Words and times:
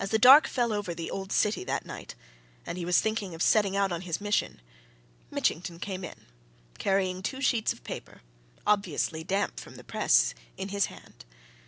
As 0.00 0.10
the 0.10 0.18
dark 0.18 0.48
fell 0.48 0.72
over 0.72 0.92
the 0.92 1.08
old 1.08 1.30
city 1.30 1.62
that 1.62 1.86
night 1.86 2.16
and 2.66 2.76
he 2.76 2.84
was 2.84 3.00
thinking 3.00 3.32
of 3.32 3.40
setting 3.40 3.76
out 3.76 3.92
on 3.92 4.00
his 4.00 4.20
mission, 4.20 4.60
Mitchington 5.30 5.78
came 5.78 6.02
in, 6.02 6.26
carrying 6.80 7.22
two 7.22 7.40
sheets 7.40 7.72
of 7.72 7.84
paper, 7.84 8.22
obviously 8.66 9.22
damp 9.22 9.60
from 9.60 9.76
the 9.76 9.84
press, 9.84 10.34
in 10.56 10.70
his 10.70 10.86
hand. 10.86 11.24